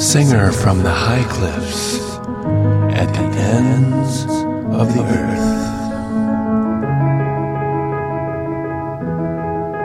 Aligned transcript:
singer 0.00 0.50
from 0.50 0.82
the 0.82 0.90
high 0.90 1.22
cliffs 1.24 1.98
at 2.96 3.12
the 3.12 3.26
ends 3.38 4.22
of 4.72 4.94
the 4.94 5.02
earth. 5.02 5.60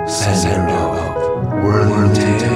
Sender 0.10 0.62
of 0.70 1.64
whirling 1.66 2.14
tales, 2.14 2.55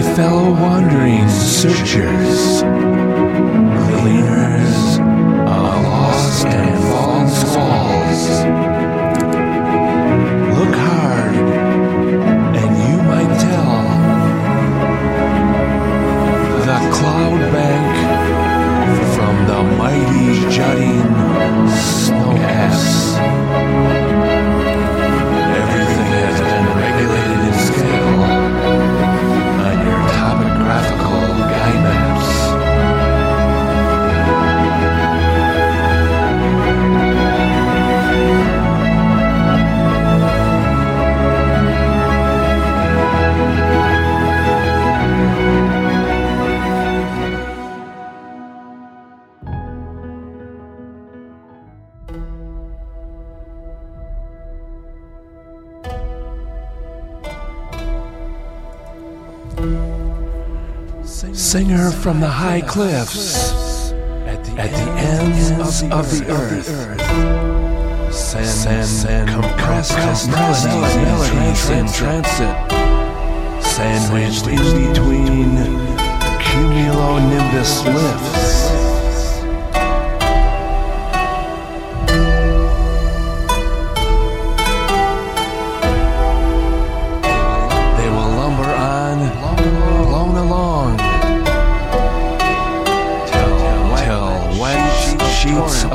My 0.00 0.16
fellow 0.16 0.50
wandering 0.52 1.28
searchers, 1.28 2.62
gleaners 4.00 4.98
of 4.98 5.84
lost 5.84 6.46
and 6.46 6.82
fallen 6.88 7.28
squalls, 7.28 8.22
look 10.56 10.74
hard, 10.74 11.34
and 12.56 12.70
you 12.88 12.96
might 13.10 13.32
tell 13.44 13.82
the 16.64 16.78
cloud 16.96 17.40
bank 17.52 17.92
from 19.14 19.34
the 19.48 19.60
mighty 19.76 20.28
jutting 20.48 20.99
Singer 61.20 61.90
from 61.90 62.18
the 62.18 62.26
high 62.26 62.62
cliffs 62.62 63.92
at 64.26 64.42
the, 64.42 64.52
ends 64.52 65.82
of, 65.82 66.10
the 66.10 66.24
earth. 66.30 66.64
Send, 68.10 69.28
compressed, 69.28 70.30
melodies 70.30 71.68
in 71.68 71.86
transit, 71.92 72.56
sandwiched 73.62 74.46
in 74.46 74.56
between 74.88 75.56
cumulonimbus 76.40 77.84
lifts. 77.84 78.39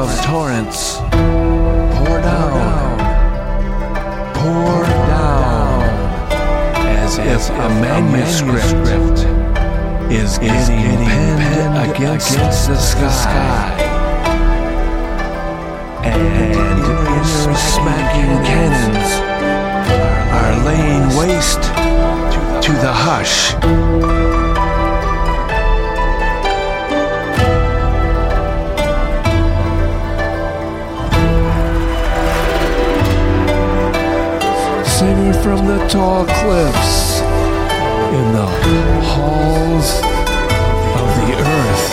Of 0.06 0.22
torrents 0.22 0.98
pour 1.98 2.22
down, 2.22 2.98
pour 4.36 4.84
down, 5.10 5.82
as 7.02 7.18
if 7.18 7.50
a 7.50 7.70
manuscript 7.82 9.26
is 10.12 10.38
getting 10.38 11.06
penned 11.08 11.92
against 11.92 12.36
the 12.68 12.78
sky. 12.78 13.72
And 16.04 16.22
inner 16.86 17.56
smacking 17.56 18.36
cannons 18.46 19.12
are 20.40 20.54
laying 20.66 21.06
waste 21.18 21.64
to 22.66 22.72
the 22.74 22.94
hush. 22.94 24.15
Cliffs 36.26 37.22
in 38.18 38.26
the 38.34 38.48
halls 39.12 39.90
of 41.00 41.08
the 41.20 41.30
earth. 41.54 41.88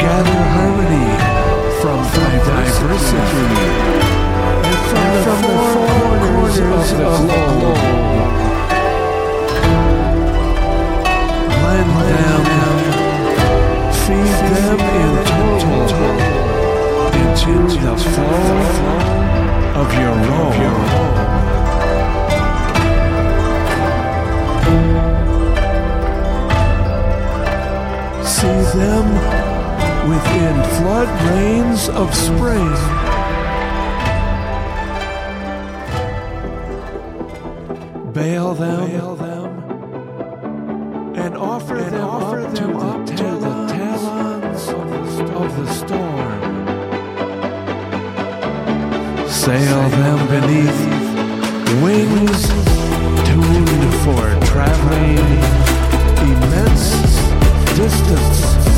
Gather 0.00 0.42
harmony 0.56 1.10
from 1.80 1.98
diversity 2.16 3.50
and 4.64 4.80
from, 4.90 5.40
the, 5.42 5.56
four 5.72 5.96
corners, 6.26 6.56
of 6.60 6.98
the 6.98 7.08
globe. 7.16 7.82
Blend 11.60 11.90
them, 12.10 12.42
feed 14.02 14.36
them 14.52 14.78
in 15.02 15.12
total 15.30 15.86
into 17.20 17.54
the 17.80 17.94
flow 17.96 18.55
them 28.76 29.06
within 30.08 30.54
flood 30.76 31.08
rains 31.30 31.88
of 31.88 32.14
spring. 32.14 32.74
Bail 38.12 38.54
them, 38.54 39.50
and 41.16 41.36
offer 41.36 41.76
them 41.76 42.04
up 42.04 42.54
to, 42.54 42.66
up 42.76 43.06
to 43.06 43.14
the 43.14 43.54
talons 43.74 44.68
of 45.40 45.56
the 45.56 45.66
storm. 45.72 46.40
Sail 49.28 49.88
them 49.88 50.18
beneath 50.28 50.96
wings 51.82 52.48
tuned 53.26 53.94
for 54.04 54.46
traveling 54.46 55.75
distance 57.76 58.75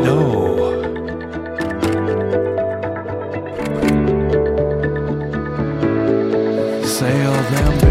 know 0.00 0.32
sail 6.84 7.32
them 7.50 7.81